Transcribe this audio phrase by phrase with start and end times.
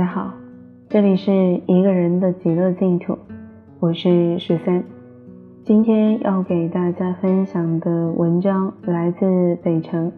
[0.00, 0.32] 大家好，
[0.88, 3.18] 这里是一个人的极乐净土，
[3.80, 4.82] 我是十三。
[5.62, 10.10] 今天要给大家分享的文章来自北城，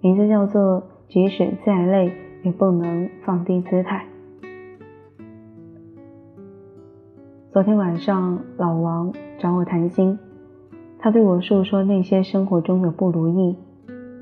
[0.00, 2.12] 名字叫做《即使再累
[2.44, 4.06] 也不能放低姿态》。
[7.50, 10.16] 昨天晚上，老王找我谈心，
[11.00, 13.56] 他对我诉说那些生活中的不如意，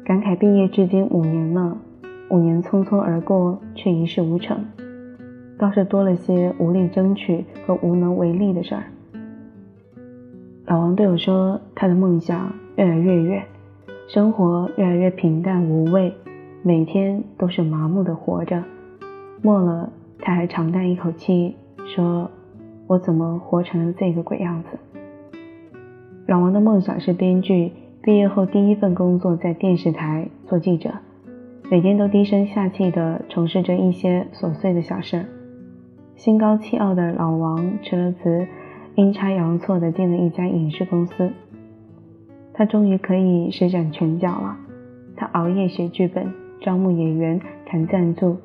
[0.02, 1.76] 感慨毕业至今五年了，
[2.30, 4.64] 五年匆匆而过，却一事无成。
[5.58, 8.84] 倒是多了些无力争取和无能为力的事儿。
[10.66, 13.44] 老王对我说：“他的梦想越来越远，
[14.08, 16.12] 生活越来越平淡无味，
[16.62, 18.64] 每天都是麻木的活着。”
[19.42, 21.54] 末了，他还长叹一口气，
[21.94, 22.30] 说
[22.88, 24.78] ：“我怎么活成了这个鬼样子？”
[26.26, 30.90] 老王的梦想是编剧，毕业后第一份工作在电视台做记者，
[31.70, 35.26] 每天都低声下气地从事着一些琐碎的小事儿。
[36.16, 38.46] 心高气傲的老王辞了职，
[38.94, 41.32] 阴差阳错地进了一家影视公司。
[42.52, 44.56] 他终于可以施展拳脚了。
[45.16, 48.38] 他熬夜写剧本，招募演员，谈赞助。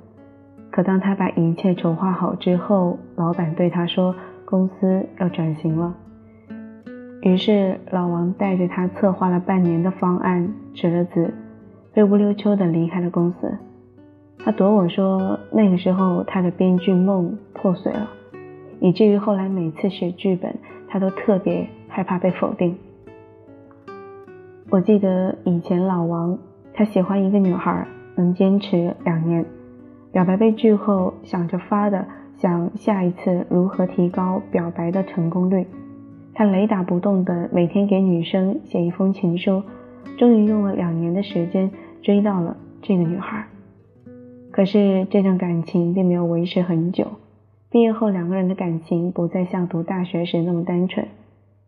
[0.71, 5.95] 可当他把一切筹划好之后，老板对他说：“公司要转型了。”
[7.21, 11.33] 于是老王带着他策划了半年的方案辞了职，
[11.93, 13.57] 灰不溜秋地离开了公司。
[14.49, 18.09] 他躲我说，那个时候他的编剧梦破碎了，
[18.79, 20.55] 以至于后来每次写剧本，
[20.87, 22.75] 他都特别害怕被否定。
[24.71, 26.35] 我记得以前老王，
[26.73, 29.45] 他喜欢一个女孩，能坚持两年，
[30.11, 35.67] 表白被拒后，想着发的想下一次如何提高表白的成功率，
[36.33, 39.61] 他雷打不动的每天给女生写一封情书，
[40.17, 41.69] 终于用了两年的时间
[42.01, 43.45] 追到了这个女孩。
[44.59, 47.07] 可是这段感情并没有维持很久。
[47.71, 51.07] 毕业后，两个人的感情不再像读大学时那么单纯，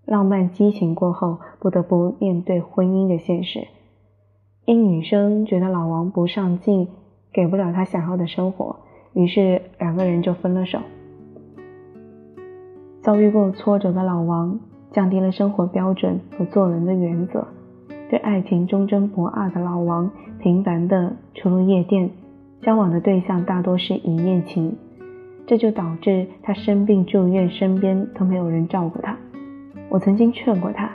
[0.03, 3.65] 浪漫激情过后，不得不面对婚姻的现实。
[4.65, 6.89] 因女生觉得老王不上进，
[7.31, 8.75] 给不了她想要的生活，
[9.13, 10.79] 于是两个人就分了手。
[12.99, 14.59] 遭遇过挫折的老王，
[14.91, 17.47] 降低了生活标准和做人的原则，
[18.09, 22.09] 对爱情忠贞不二的老王，频繁的出入夜店。
[22.61, 24.77] 交往的对象大多是一夜情，
[25.47, 29.17] 这就导致他生病住院，身边都没有人照顾他。
[29.89, 30.91] 我曾经劝过他，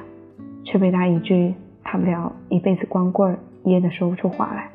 [0.63, 4.71] 却被他一句“大不了一辈子光棍儿”噎得说不出话来。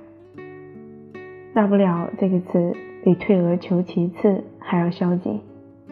[1.53, 2.75] 大不了这个词
[3.05, 5.39] 比退而求其次还要消极，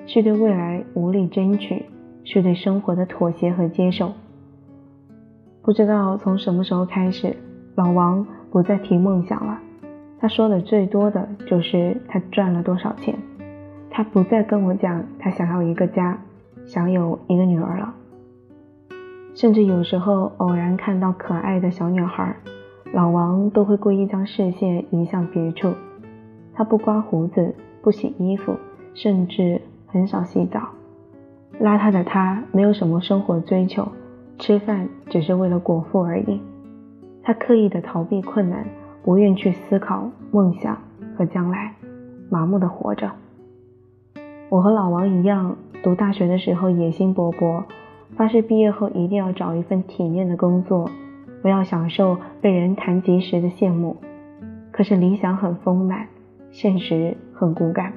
[0.05, 1.85] 是对未来无力争取，
[2.25, 4.11] 是对生活的妥协和接受。
[5.61, 7.37] 不知道从什么时候开始，
[7.75, 9.61] 老王不再提梦想了。
[10.21, 13.17] 他说的最多的就是他赚了多少钱，
[13.89, 16.19] 他不再跟我讲他想要一个家，
[16.65, 17.93] 想有一个女儿了。
[19.33, 22.35] 甚至有时候偶然看到可爱的小女孩，
[22.91, 25.73] 老王都会故意将视线移向别处。
[26.53, 28.57] 他不刮胡子，不洗衣服，
[28.93, 30.59] 甚至很少洗澡。
[31.61, 33.87] 邋遢的他没有什么生活追求，
[34.37, 36.41] 吃饭只是为了果腹而已。
[37.23, 38.65] 他刻意的逃避困难。
[39.03, 40.77] 不愿去思考梦想
[41.17, 41.75] 和将来，
[42.29, 43.11] 麻木的活着。
[44.49, 47.63] 我和老王一样，读大学的时候野心勃勃，
[48.15, 50.89] 发誓毕业后一定要找一份体面的工作，
[51.41, 53.97] 不要享受被人谈及时的羡慕。
[54.71, 56.07] 可是理想很丰满，
[56.51, 57.93] 现实很骨感。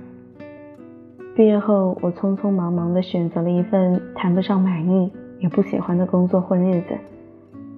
[1.34, 6.99] 毕业后，我匆匆忙忙地选择了一份谈不上满意也不喜欢的工作混日子。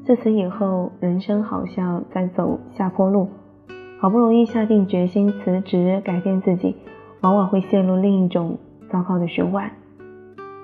[0.04, 3.28] 自此以后，人生好像在走下坡路。
[3.98, 6.76] 好不容易下定决心辞职改变自己，
[7.22, 8.59] 往往会陷入另一种
[8.91, 9.70] 糟糕的循环。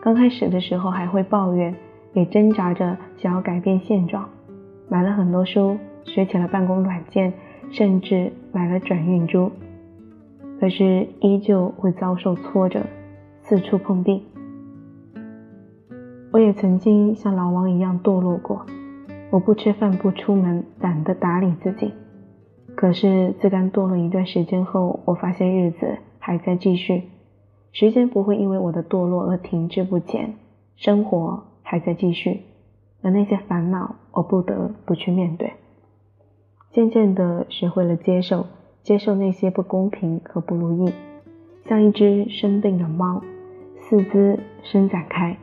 [0.02, 1.74] 刚开始的时候还会抱怨，
[2.12, 4.28] 也挣扎着想要改变现状，
[4.90, 7.32] 买了很多书，学起了办公软件，
[7.70, 9.50] 甚至买了转运珠。
[10.60, 12.82] 可是依旧会遭受挫折，
[13.40, 14.22] 四处碰壁。
[16.30, 18.66] 我也曾经像老王一样堕落过。
[19.30, 21.92] 我不吃饭，不出门，懒得打理自己。
[22.74, 27.04] 可是自甘堕落一段时间后，我发现日子还在继续，
[27.72, 30.34] 时间不会因为我的堕落而停滞不前，
[30.76, 32.40] 生活还在继续。
[33.02, 35.52] 而那些烦恼，我不得不去面对。
[36.72, 38.46] 渐渐的学会了接受，
[38.82, 40.92] 接受那些不公平和不如意，
[41.64, 43.22] 像一只生病的猫，
[43.76, 45.36] 四肢伸展开。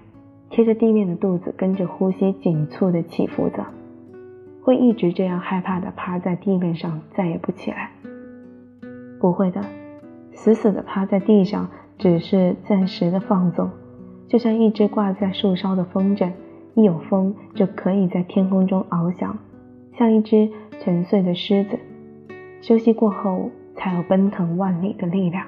[0.49, 3.65] 贴着地面的肚子跟着呼吸紧促的起伏着，
[4.61, 7.91] 会一直这样害怕的趴在地面上再也不起来？
[9.19, 9.61] 不会的，
[10.31, 13.69] 死死地趴在地上，只是暂时的放纵，
[14.27, 16.31] 就像一只挂在树梢的风筝，
[16.75, 19.37] 一有风就可以在天空中翱翔，
[19.97, 20.49] 像一只
[20.79, 21.77] 沉睡的狮子。
[22.61, 25.45] 休息过后，才有奔腾万里的力量。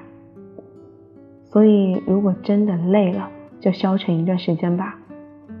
[1.44, 3.28] 所以，如果真的累了，
[3.60, 4.98] 就消沉一段时间吧。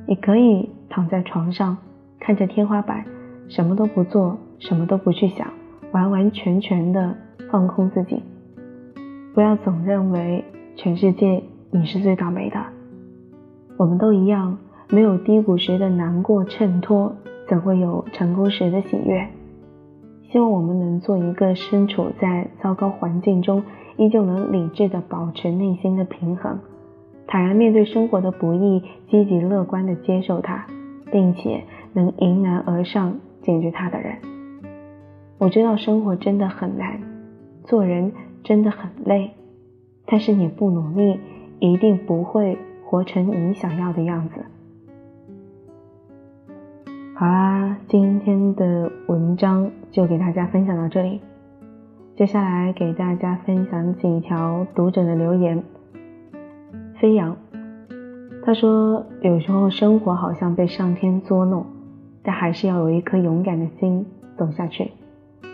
[0.06, 1.76] 你可以躺在床上，
[2.18, 3.04] 看着天花板，
[3.48, 5.46] 什么都不做，什么都不去想，
[5.92, 7.14] 完完全全的
[7.50, 8.22] 放空自己。
[9.34, 10.44] 不要总认为
[10.76, 12.56] 全世界你是最倒霉的。
[13.76, 14.58] 我们都一样，
[14.88, 17.14] 没有低谷时的难过衬托，
[17.48, 19.28] 怎会有成功时的喜悦？
[20.32, 23.62] 希望我们能做一个身处在糟糕环境中，
[23.96, 26.58] 依旧能理智的保持内心的平衡，
[27.30, 30.66] 坦然面对生活的不易，积极乐观的接受它，
[31.12, 31.62] 并且
[31.92, 34.16] 能迎难而上解决它的人。
[35.38, 37.00] 我知道生活真的很难，
[37.62, 38.12] 做人
[38.42, 39.30] 真的很累，
[40.06, 41.20] 但是你不努力，
[41.60, 44.44] 一定不会活成你想要的样子。
[47.14, 51.20] 好啦，今天的文章就给大家分享到这里。
[52.16, 55.62] 接下来给大家分享几条读者的留言。
[57.00, 57.34] 飞扬，
[58.44, 61.64] 他说：“有时候生活好像被上天捉弄，
[62.22, 64.04] 但还是要有一颗勇敢的心
[64.36, 64.90] 走下去，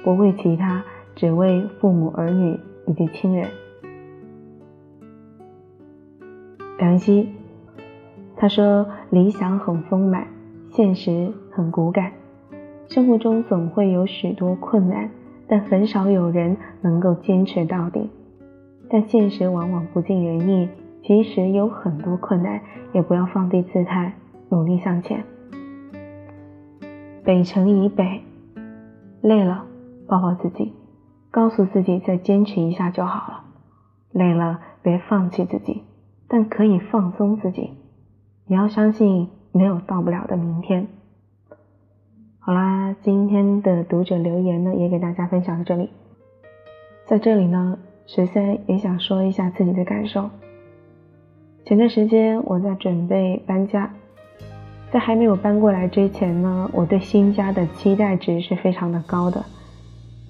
[0.02, 0.82] 不为其他，
[1.14, 2.58] 只为父母、儿女
[2.88, 3.48] 以及亲人。”
[6.80, 7.28] 梁希，
[8.36, 10.26] 他说：“理想很丰满。”
[10.70, 12.10] 现实很骨感，
[12.88, 15.08] 生活中总会有许多困难，
[15.46, 18.10] 但很少有人能够坚持到底。
[18.90, 20.68] 但现实往往不尽人意，
[21.06, 22.60] 即使有很多困难，
[22.92, 24.14] 也不要放低姿态，
[24.48, 25.24] 努力向前。
[27.24, 28.22] 北城以北，
[29.20, 29.64] 累了
[30.06, 30.72] 抱抱自己，
[31.30, 33.44] 告诉自己再坚持一下就好了。
[34.10, 35.82] 累了别放弃自己，
[36.28, 37.70] 但可以放松自己。
[38.46, 39.28] 你要相信。
[39.52, 40.86] 没有到不了的明天。
[42.40, 45.88] 好啦，今天的读者留言呢，也给大家分享到这里。
[47.06, 50.28] 在这里呢，十三也想说一下自己的感受。
[51.66, 53.90] 前段时间我在准备搬家，
[54.92, 59.44] 在还没有搬过来之前呢，我对新家的期待值是非常的高的。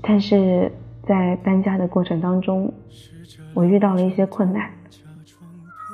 [0.01, 0.73] 但是
[1.07, 2.73] 在搬家的过程当中，
[3.53, 4.71] 我遇到了一些困难。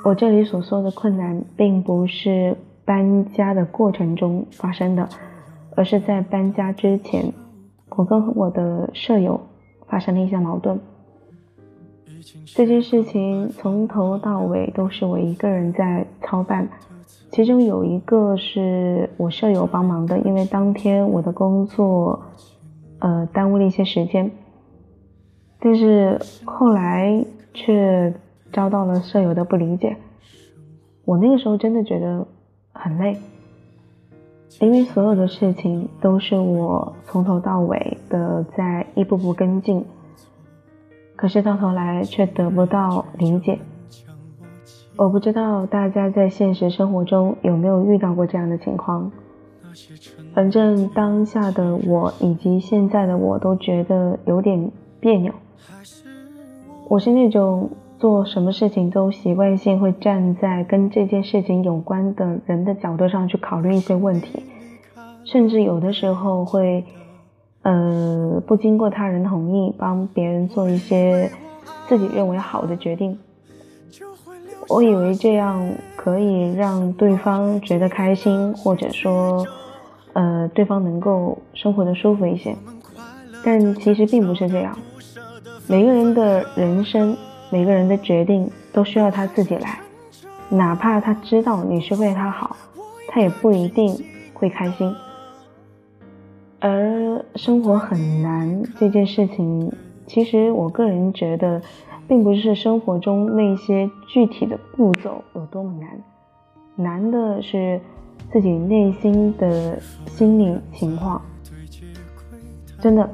[0.05, 2.55] 我这里所说的困难，并不是。
[2.85, 5.07] 搬家的过程中发生的，
[5.77, 7.31] 而是在搬家之前，
[7.91, 9.39] 我跟我的舍友
[9.87, 10.77] 发生了一些矛盾。
[12.45, 16.67] 这件事情从头到尾都是我一个人在操办，
[17.31, 22.21] 其中有一个是我舍友帮忙的，因为当天我的工作，
[22.99, 24.31] 呃，耽误了一些时间，
[25.59, 28.13] 但是后来却
[28.51, 29.97] 遭到了舍友的不理解。
[31.05, 32.25] 我那个时候真的觉得。
[32.75, 33.15] 很累，
[34.59, 39.85] 因为所有的事情都是我从头到尾的在一步步跟进，
[41.23, 43.57] 可是到头来却得不到理解。
[44.97, 49.09] 我不知道大家在现实生活中有没有遇到过这样的情况，
[50.33, 54.69] 反正当下的我以及现在的我都觉得有点
[54.99, 55.31] 别扭。
[56.89, 57.69] 我是那种。
[57.99, 64.43] 做什么事情都习惯性会站在跟这件事情有关的人的角度上去考虑一些问题，
[65.23, 66.83] 甚至有的时候会，
[67.63, 71.29] 呃，不经过他人同意帮别人做一些
[71.89, 73.17] 自己认为好的决定。
[74.69, 75.67] 我以为这样
[75.97, 79.45] 可以让对方觉得开心，或者说，
[80.13, 82.55] 呃，对方能够生活的舒服一些，
[83.43, 84.77] 但其实并不是这样。
[85.67, 87.17] 每个人的人生。
[87.51, 89.77] 每个人的决定都需要他自己来，
[90.49, 92.55] 哪怕他知道你是为他好，
[93.07, 93.95] 他也不一定
[94.33, 94.91] 会开心。
[96.63, 99.69] 而生活很难这件事情，
[100.07, 101.61] 其实我个人觉得，
[102.07, 105.99] 并不是生活中那些具体的步骤有多么难，
[106.77, 107.81] 难的是
[108.31, 111.21] 自己内心的心理情况。
[112.79, 113.09] 真的。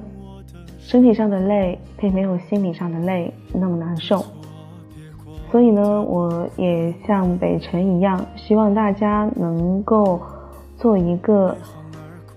[0.78, 4.26] 身体上的累并没有心理上的累那么难受，
[5.52, 10.20] 所以呢，我也像北辰一样，希望大家能够
[10.78, 11.56] 做一个，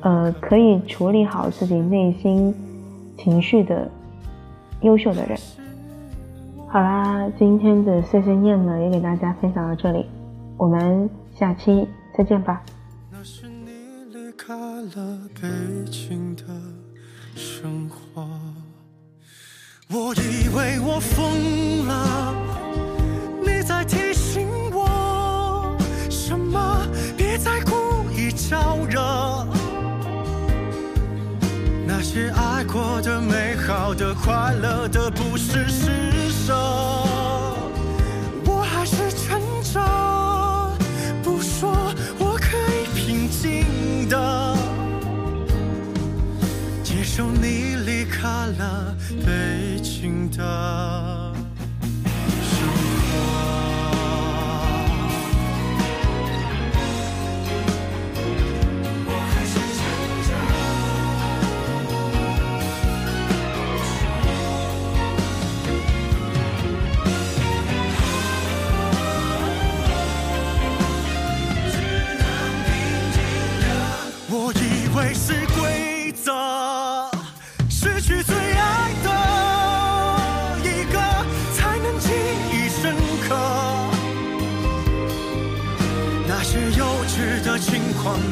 [0.03, 2.55] 呃，可以处理好自己内心
[3.17, 3.89] 情绪的
[4.81, 5.39] 优秀的人。
[6.69, 10.07] 好啦，今天的碎碎念呢，也给大家分享到这里，
[10.57, 12.63] 我们下期再见吧。
[13.11, 13.71] 那是你
[14.13, 15.49] 离开了北
[15.91, 16.43] 京的
[17.37, 18.27] 生活。
[19.89, 22.35] 我以为我疯了，
[23.41, 25.77] 你在提醒我
[26.11, 26.87] 什么？
[27.17, 29.32] 别再故意招惹。
[32.15, 36.12] 那些爱过的、美好的、快乐的，不是施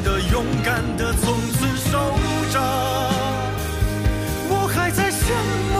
[0.03, 2.19] 的、勇敢的，从此守
[2.53, 2.57] 着。
[4.53, 5.23] 我还在羡
[5.73, 5.75] 慕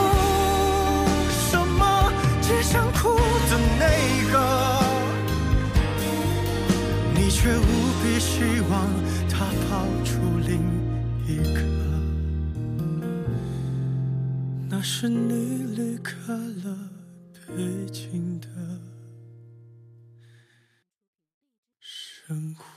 [1.49, 1.81] 什么？
[2.41, 3.15] 只想哭
[3.49, 3.83] 的那
[4.31, 4.35] 个。
[7.13, 7.61] 你却无
[8.01, 8.71] 比希望
[9.29, 10.09] 他跑出
[10.45, 10.51] 另
[11.25, 11.59] 一个，
[14.69, 16.13] 那是你离开
[16.63, 16.77] 了
[17.47, 18.47] 北京的
[21.79, 22.70] 生活。